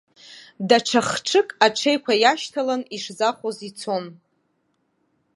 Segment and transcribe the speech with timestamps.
[0.67, 4.05] Даҽа х-ҽык аҽеиқәа иашьҭалан ишзахәоз ицон.